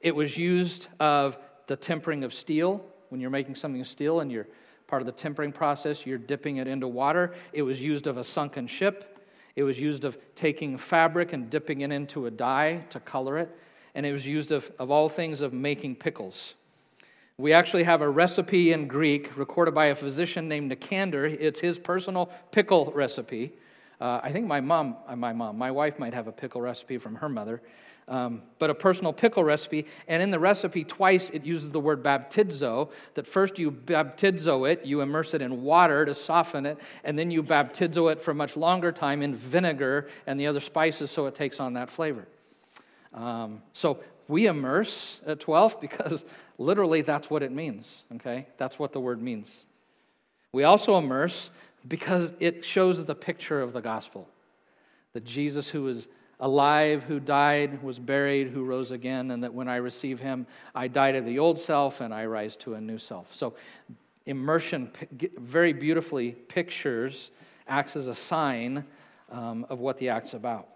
[0.00, 2.84] It was used of the tempering of steel.
[3.10, 4.46] When you're making something of steel and you're
[4.86, 7.34] part of the tempering process, you're dipping it into water.
[7.52, 9.18] It was used of a sunken ship.
[9.56, 13.56] It was used of taking fabric and dipping it into a dye to color it.
[13.94, 16.54] And it was used of, of all things of making pickles.
[17.36, 21.26] We actually have a recipe in Greek recorded by a physician named Nicander.
[21.40, 23.54] It's his personal pickle recipe.
[24.00, 26.98] Uh, I think my mom, uh, my mom, my wife might have a pickle recipe
[26.98, 27.60] from her mother
[28.10, 29.86] um, but a personal pickle recipe.
[30.08, 34.84] And in the recipe, twice it uses the word baptizo, that first you baptizo it,
[34.84, 38.34] you immerse it in water to soften it, and then you baptizo it for a
[38.34, 42.26] much longer time in vinegar and the other spices so it takes on that flavor.
[43.14, 46.24] Um, so we immerse at 12 because
[46.58, 48.48] literally that's what it means, okay?
[48.58, 49.48] That's what the word means.
[50.52, 51.50] We also immerse
[51.86, 54.28] because it shows the picture of the gospel.
[55.12, 56.06] That Jesus, who is
[56.40, 60.88] alive, who died, was buried, who rose again, and that when I receive him, I
[60.88, 63.34] die to the old self and I rise to a new self.
[63.34, 63.54] So,
[64.26, 64.90] immersion
[65.38, 67.30] very beautifully pictures,
[67.68, 68.84] acts as a sign
[69.30, 70.68] um, of what the act's about.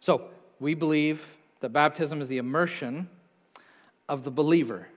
[0.00, 1.22] So, we believe
[1.60, 3.08] that baptism is the immersion
[4.08, 4.88] of the believer.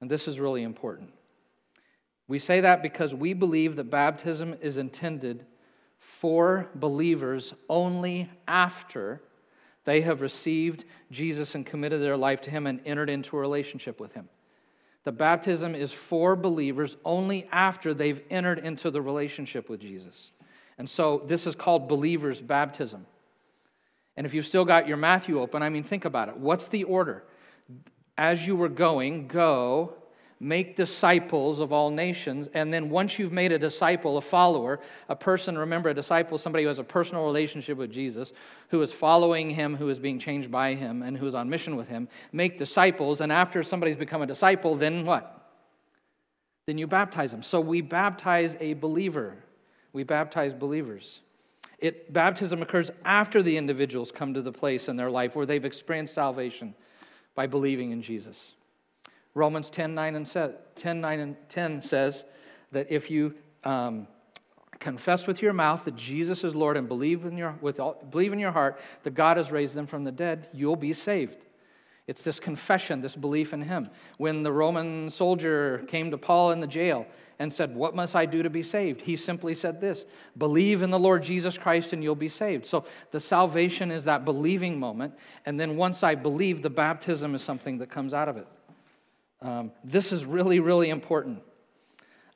[0.00, 1.10] And this is really important.
[2.26, 5.44] We say that because we believe that baptism is intended
[6.22, 9.20] for believers only after
[9.84, 13.98] they have received Jesus and committed their life to Him and entered into a relationship
[13.98, 14.28] with Him.
[15.02, 20.30] The baptism is for believers only after they've entered into the relationship with Jesus.
[20.78, 23.04] And so this is called believer's baptism.
[24.16, 26.36] And if you've still got your Matthew open, I mean, think about it.
[26.36, 27.24] What's the order?
[28.16, 29.96] As you were going, go
[30.42, 32.48] make disciples of all nations.
[32.52, 36.64] And then once you've made a disciple, a follower, a person, remember, a disciple somebody
[36.64, 38.32] who has a personal relationship with Jesus,
[38.68, 41.76] who is following him, who is being changed by him, and who is on mission
[41.76, 42.08] with him.
[42.32, 43.20] Make disciples.
[43.20, 45.38] And after somebody's become a disciple, then what?
[46.66, 47.42] Then you baptize them.
[47.42, 49.36] So we baptize a believer.
[49.92, 51.20] We baptize believers.
[51.78, 55.64] It, baptism occurs after the individuals come to the place in their life where they've
[55.64, 56.74] experienced salvation
[57.34, 58.52] by believing in Jesus.
[59.34, 62.24] Romans 10 9 and, 10, 9 and 10 says
[62.72, 64.06] that if you um,
[64.78, 68.32] confess with your mouth that Jesus is Lord and believe in, your, with all, believe
[68.32, 71.46] in your heart that God has raised them from the dead, you'll be saved.
[72.08, 73.88] It's this confession, this belief in Him.
[74.18, 77.06] When the Roman soldier came to Paul in the jail
[77.38, 79.00] and said, What must I do to be saved?
[79.00, 80.04] He simply said this
[80.36, 82.66] Believe in the Lord Jesus Christ and you'll be saved.
[82.66, 85.14] So the salvation is that believing moment.
[85.46, 88.48] And then once I believe, the baptism is something that comes out of it.
[89.42, 91.42] Um, this is really, really important.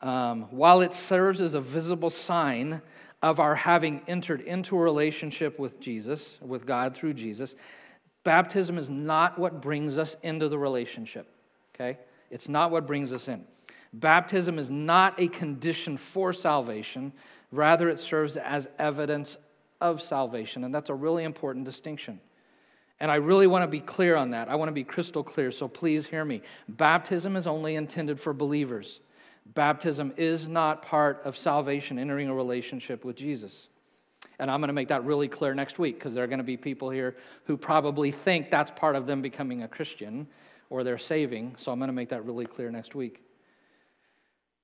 [0.03, 2.83] Um, while it serves as a visible sign
[3.23, 7.55] of our having entered into a relationship with Jesus, with God through Jesus,
[8.25, 11.29] baptism is not what brings us into the relationship.
[11.75, 11.99] Okay?
[12.31, 13.45] It's not what brings us in.
[13.93, 17.13] Baptism is not a condition for salvation,
[17.53, 19.37] rather, it serves as evidence
[19.81, 20.65] of salvation.
[20.65, 22.21] And that's a really important distinction.
[22.99, 24.49] And I really want to be clear on that.
[24.49, 26.43] I want to be crystal clear, so please hear me.
[26.69, 29.01] Baptism is only intended for believers.
[29.55, 33.69] Baptism is not part of salvation, entering a relationship with Jesus.
[34.39, 36.45] And I'm going to make that really clear next week because there are going to
[36.45, 40.27] be people here who probably think that's part of them becoming a Christian
[40.69, 41.55] or they're saving.
[41.59, 43.23] So I'm going to make that really clear next week.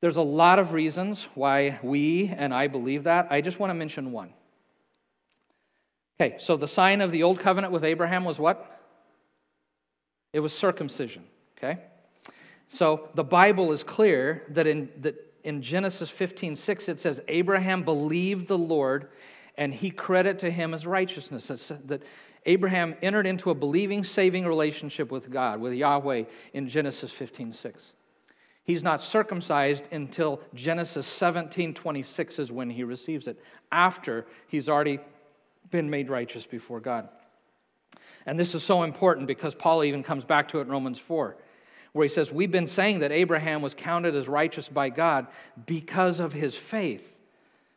[0.01, 3.29] There's a lot of reasons why we and I believe that.
[3.31, 4.33] I just want to mention one.
[6.23, 8.81] Okay, so the sign of the old covenant with Abraham was what?
[10.33, 11.25] It was circumcision,
[11.59, 11.81] okay?
[12.71, 17.83] So the Bible is clear that in, that in Genesis 15 6, it says, Abraham
[17.83, 19.09] believed the Lord
[19.59, 21.49] and he credit to him as righteousness.
[21.49, 22.03] That's, that
[22.47, 27.83] Abraham entered into a believing, saving relationship with God, with Yahweh, in Genesis 15 6.
[28.63, 33.41] He's not circumcised until Genesis 17 26 is when he receives it,
[33.73, 35.01] after he's already
[35.73, 37.09] been made righteous before God.
[38.25, 41.37] And this is so important because Paul even comes back to it in Romans 4,
[41.93, 45.27] where he says, We've been saying that Abraham was counted as righteous by God
[45.67, 47.17] because of his faith.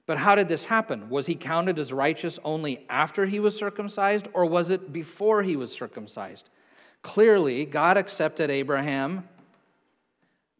[0.05, 1.09] But how did this happen?
[1.09, 5.55] Was he counted as righteous only after he was circumcised, or was it before he
[5.55, 6.49] was circumcised?
[7.01, 9.27] Clearly, God accepted Abraham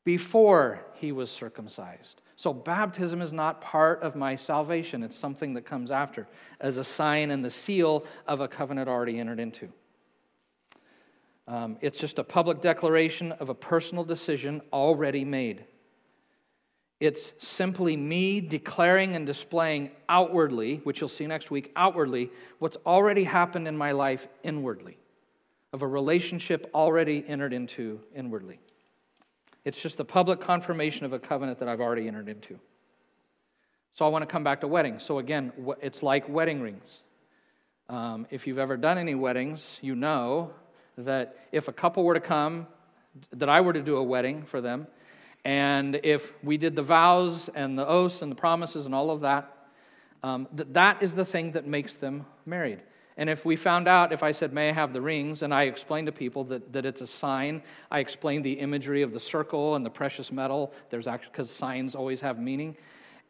[0.03, 2.21] before he was circumcised.
[2.38, 5.03] So, baptism is not part of my salvation.
[5.03, 6.27] It's something that comes after
[6.59, 9.69] as a sign and the seal of a covenant already entered into.
[11.47, 15.65] Um, it's just a public declaration of a personal decision already made.
[16.99, 23.25] It's simply me declaring and displaying outwardly, which you'll see next week, outwardly, what's already
[23.25, 24.97] happened in my life inwardly,
[25.71, 28.59] of a relationship already entered into inwardly.
[29.66, 32.59] It's just the public confirmation of a covenant that I've already entered into.
[33.93, 35.03] So I want to come back to weddings.
[35.03, 35.51] So again,
[35.82, 36.99] it's like wedding rings.
[37.89, 40.51] Um, if you've ever done any weddings, you know
[40.97, 42.68] that if a couple were to come,
[43.34, 44.88] that I were to do a wedding for them,
[45.43, 49.22] and if we did the vows and the oaths and the promises and all of
[49.22, 49.51] that,
[50.24, 52.82] um, that, that is the thing that makes them married.
[53.18, 55.63] And if we found out, if I said, May I have the rings, and I
[55.63, 59.76] explained to people that, that it's a sign, I explained the imagery of the circle
[59.76, 60.74] and the precious metal.
[60.89, 62.76] There's actually, because signs always have meaning.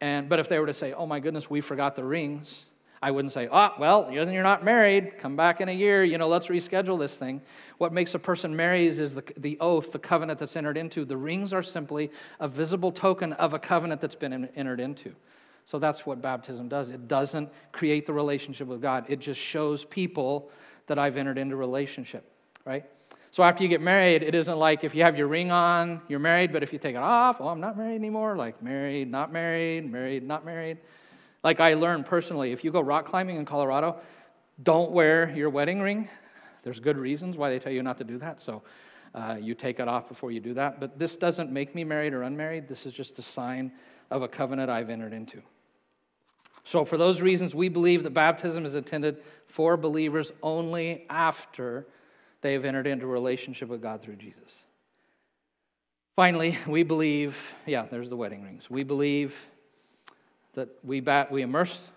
[0.01, 2.65] And, but if they were to say, Oh my goodness, we forgot the rings,
[3.01, 5.19] I wouldn't say, Oh, well, then you're not married.
[5.19, 6.03] Come back in a year.
[6.03, 7.41] You know, let's reschedule this thing.
[7.77, 11.05] What makes a person married is the, the oath, the covenant that's entered into.
[11.05, 12.09] The rings are simply
[12.39, 15.13] a visible token of a covenant that's been entered into.
[15.65, 16.89] So that's what baptism does.
[16.89, 20.51] It doesn't create the relationship with God, it just shows people
[20.87, 22.23] that I've entered into relationship,
[22.63, 22.85] right?
[23.31, 26.19] So after you get married, it isn't like if you have your ring on, you're
[26.19, 28.37] married, but if you take it off, oh, I'm not married anymore.
[28.37, 30.77] Like married, not married, married, not married.
[31.43, 33.97] Like I learned personally, if you go rock climbing in Colorado,
[34.63, 36.07] don't wear your wedding ring.
[36.63, 38.41] There's good reasons why they tell you not to do that.
[38.41, 38.63] So
[39.13, 40.79] uh, you take it off before you do that.
[40.79, 42.69] But this doesn't make me married or unmarried.
[42.69, 43.71] This is just a sign
[44.11, 45.41] of a covenant I've entered into.
[46.65, 51.85] So, for those reasons, we believe that baptism is intended for believers only after
[52.41, 54.51] they have entered into a relationship with God through Jesus.
[56.15, 58.69] Finally, we believe, yeah, there's the wedding rings.
[58.69, 59.35] We believe
[60.55, 61.89] that we, bat, we immerse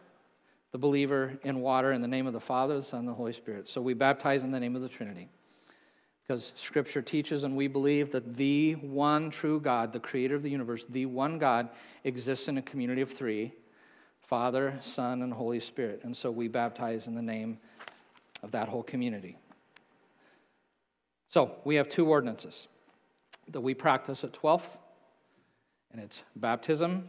[0.73, 3.33] the believer in water in the name of the Father, the Son, and the Holy
[3.33, 3.71] Spirit.
[3.71, 5.29] So we baptize in the name of the Trinity.
[6.27, 10.51] Because Scripture teaches and we believe that the one true God, the creator of the
[10.51, 11.71] universe, the one God,
[12.05, 13.55] exists in a community of three
[14.29, 16.03] Father, Son, and Holy Spirit.
[16.05, 17.57] And so we baptize in the name
[18.43, 19.39] of that whole community.
[21.31, 22.69] So we have two ordinances
[23.49, 24.77] that we practice at 12th,
[25.93, 27.09] and it's baptism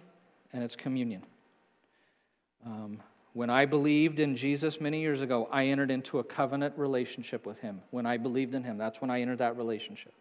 [0.54, 1.24] and it's communion.
[2.66, 3.02] Um,
[3.34, 7.60] when I believed in Jesus many years ago, I entered into a covenant relationship with
[7.60, 7.82] Him.
[7.92, 10.14] When I believed in Him, that's when I entered that relationship.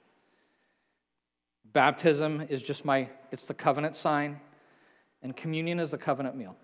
[1.73, 4.41] Baptism is just my, it's the covenant sign,
[5.23, 6.57] and communion is the covenant meal.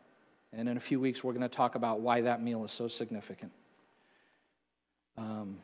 [0.57, 2.89] And in a few weeks, we're going to talk about why that meal is so
[2.89, 3.53] significant.
[5.17, 5.59] Um,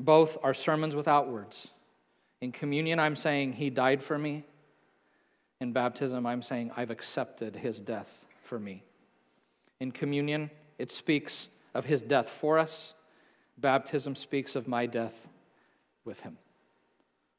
[0.00, 1.68] both are sermons without words.
[2.40, 4.44] In communion, I'm saying, He died for me.
[5.60, 8.08] In baptism, I'm saying, I've accepted His death
[8.44, 8.82] for me.
[9.80, 12.94] In communion, it speaks of His death for us.
[13.58, 15.14] Baptism speaks of my death
[16.04, 16.36] with Him.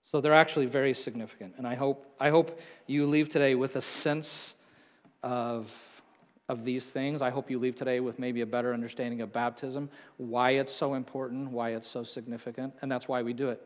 [0.06, 1.56] So they're actually very significant.
[1.58, 4.54] And I hope, I hope you leave today with a sense
[5.24, 5.72] of
[6.54, 7.22] of these things.
[7.22, 10.94] I hope you leave today with maybe a better understanding of baptism, why it's so
[10.94, 13.60] important, why it's so significant, and that's why we do it.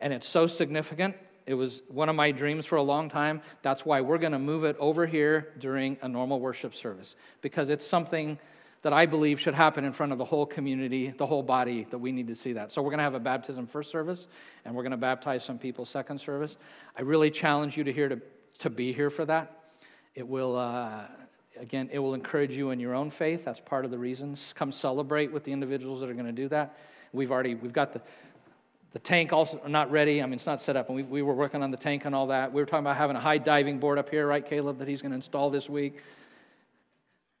[0.00, 1.16] And it's so significant.
[1.46, 3.40] It was one of my dreams for a long time.
[3.62, 7.70] That's why we're going to move it over here during a normal worship service, because
[7.70, 8.38] it's something
[8.82, 11.98] that I believe should happen in front of the whole community, the whole body, that
[11.98, 12.72] we need to see that.
[12.72, 14.26] So we're going to have a baptism first service,
[14.64, 16.56] and we're going to baptize some people second service.
[16.98, 18.20] I really challenge you to here to,
[18.58, 19.44] to be here for that.
[20.14, 20.56] It will.
[20.56, 21.04] Uh,
[21.60, 23.44] Again, it will encourage you in your own faith.
[23.44, 24.52] That's part of the reasons.
[24.56, 26.76] Come celebrate with the individuals that are going to do that.
[27.12, 28.00] We've already, we've got the,
[28.92, 30.20] the tank also not ready.
[30.20, 30.88] I mean, it's not set up.
[30.88, 32.52] And we, we were working on the tank and all that.
[32.52, 35.00] We were talking about having a high diving board up here, right, Caleb, that he's
[35.00, 36.02] going to install this week.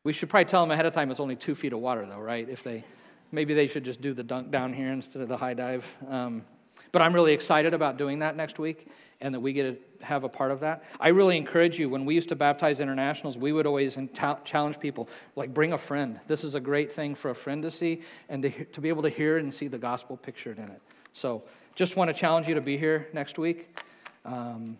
[0.04, 2.20] We should probably tell them ahead of time it's only two feet of water, though,
[2.20, 2.48] right?
[2.48, 2.84] If they,
[3.32, 5.84] maybe they should just do the dunk down here instead of the high dive.
[6.08, 6.44] Um,
[6.92, 8.86] but I'm really excited about doing that next week
[9.24, 10.84] and that we get to have a part of that.
[11.00, 13.96] I really encourage you, when we used to baptize internationals, we would always
[14.44, 16.20] challenge people, like, bring a friend.
[16.28, 19.02] This is a great thing for a friend to see and to, to be able
[19.02, 20.80] to hear and see the gospel pictured in it.
[21.14, 21.42] So,
[21.74, 23.80] just want to challenge you to be here next week.
[24.26, 24.76] Um,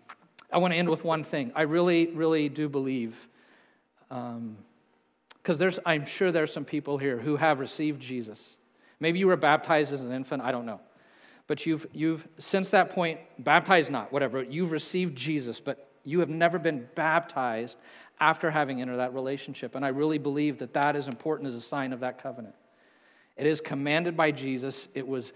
[0.53, 1.51] I want to end with one thing.
[1.55, 3.15] I really, really do believe,
[4.09, 4.57] because um,
[5.43, 8.39] there's, I'm sure there's some people here who have received Jesus.
[8.99, 10.81] Maybe you were baptized as an infant, I don't know.
[11.47, 16.29] But you've, you've since that point, baptized not, whatever, you've received Jesus, but you have
[16.29, 17.77] never been baptized
[18.19, 19.75] after having entered that relationship.
[19.75, 22.55] And I really believe that that is important as a sign of that covenant.
[23.35, 25.33] It is commanded by Jesus, it was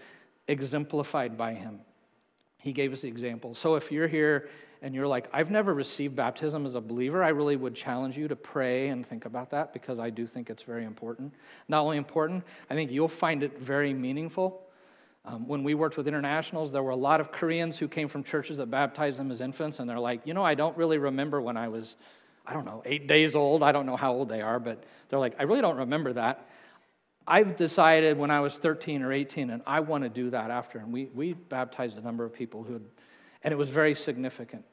[0.48, 1.80] exemplified by him.
[2.58, 3.54] He gave us the example.
[3.54, 4.48] So if you're here
[4.82, 8.28] and you're like, I've never received baptism as a believer, I really would challenge you
[8.28, 11.34] to pray and think about that because I do think it's very important.
[11.68, 14.62] Not only important, I think you'll find it very meaningful.
[15.24, 18.24] Um, when we worked with internationals, there were a lot of Koreans who came from
[18.24, 21.40] churches that baptized them as infants, and they're like, you know, I don't really remember
[21.40, 21.94] when I was,
[22.46, 23.62] I don't know, eight days old.
[23.62, 26.48] I don't know how old they are, but they're like, I really don't remember that.
[27.26, 30.78] I've decided when I was 13 or 18, and I want to do that after.
[30.78, 32.84] And we, we baptized a number of people who had,
[33.44, 34.64] and it was very significant.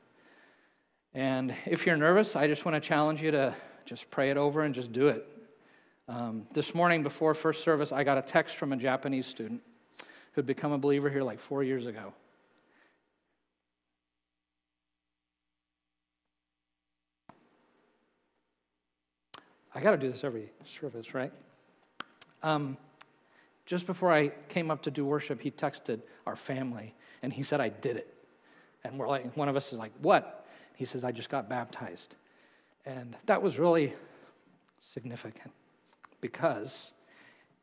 [1.14, 3.54] And if you're nervous, I just want to challenge you to
[3.86, 5.28] just pray it over and just do it.
[6.08, 9.62] Um, this morning before first service, I got a text from a Japanese student
[10.38, 12.14] who'd become a believer here like four years ago.
[19.74, 21.34] I got to do this every service, right?
[22.44, 22.78] Um,
[23.66, 27.60] just before I came up to do worship, he texted our family and he said,
[27.60, 28.14] I did it.
[28.84, 30.46] And we're like, one of us is like, What?
[30.76, 32.14] He says, I just got baptized.
[32.86, 33.96] And that was really
[34.94, 35.52] significant
[36.22, 36.92] because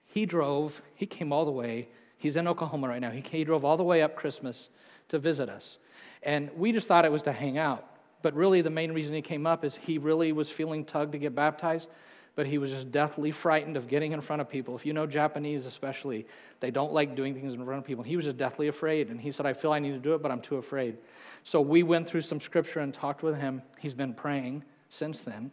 [0.07, 1.87] he drove, he came all the way.
[2.25, 3.11] He's in Oklahoma right now.
[3.11, 4.71] He, he drove all the way up Christmas
[5.11, 5.77] to visit us.
[6.23, 7.87] And we just thought it was to hang out.
[8.23, 11.19] But really, the main reason he came up is he really was feeling tugged to
[11.19, 11.89] get baptized
[12.37, 14.75] but he was just deathly frightened of getting in front of people.
[14.75, 16.27] If you know Japanese, especially,
[16.61, 18.03] they don't like doing things in front of people.
[18.03, 20.23] He was just deathly afraid, and he said, I feel I need to do it,
[20.23, 20.97] but I'm too afraid.
[21.45, 23.63] So we went through some scripture and talked with him.
[23.79, 25.53] He's been praying since then,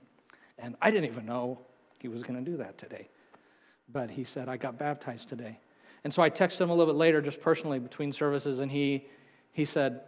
[0.58, 1.60] and I didn't even know
[2.00, 3.10] he was going to do that today.
[3.92, 5.60] But he said, I got baptized today.
[6.04, 9.08] And so I texted him a little bit later, just personally between services, and he,
[9.52, 10.02] he said,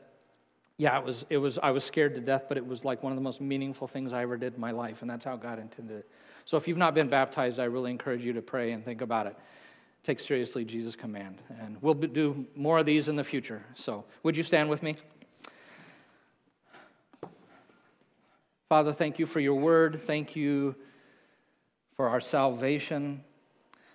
[0.77, 3.11] yeah, it was, it was, I was scared to death, but it was like one
[3.11, 5.59] of the most meaningful things I ever did in my life, and that's how God
[5.59, 6.09] intended it.
[6.45, 9.27] So if you've not been baptized, I really encourage you to pray and think about
[9.27, 9.37] it.
[10.03, 11.41] Take seriously Jesus' command.
[11.61, 13.63] And we'll do more of these in the future.
[13.75, 14.97] So would you stand with me?
[18.67, 20.01] Father, thank you for your word.
[20.05, 20.75] Thank you
[21.95, 23.23] for our salvation.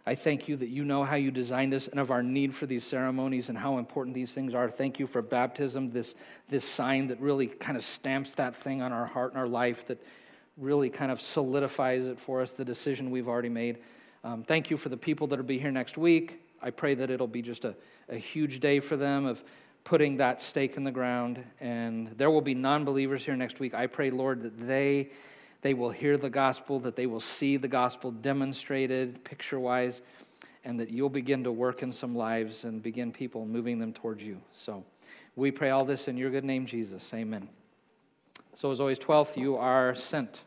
[0.09, 2.65] I thank you that you know how you designed us and of our need for
[2.65, 4.71] these ceremonies and how important these things are.
[4.71, 6.15] Thank you for baptism, this,
[6.49, 9.87] this sign that really kind of stamps that thing on our heart and our life
[9.89, 10.03] that
[10.57, 13.81] really kind of solidifies it for us, the decision we've already made.
[14.25, 16.41] Um, thank you for the people that will be here next week.
[16.63, 17.75] I pray that it'll be just a,
[18.09, 19.45] a huge day for them of
[19.85, 21.45] putting that stake in the ground.
[21.61, 23.75] And there will be non believers here next week.
[23.75, 25.11] I pray, Lord, that they,
[25.63, 30.01] they will hear the gospel, that they will see the gospel demonstrated picture wise,
[30.65, 34.23] and that you'll begin to work in some lives and begin people moving them towards
[34.23, 34.41] you.
[34.65, 34.85] So
[35.37, 37.11] we pray all this in your good name, Jesus.
[37.15, 37.49] Amen.
[38.57, 40.43] So, as always, 12th, you are sent.